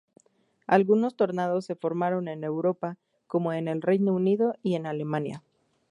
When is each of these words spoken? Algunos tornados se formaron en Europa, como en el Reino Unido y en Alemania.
Algunos 0.65 1.15
tornados 1.15 1.65
se 1.65 1.75
formaron 1.75 2.27
en 2.27 2.43
Europa, 2.43 2.97
como 3.27 3.53
en 3.53 3.67
el 3.67 3.83
Reino 3.83 4.13
Unido 4.15 4.55
y 4.63 4.73
en 4.73 4.87
Alemania. 4.87 5.43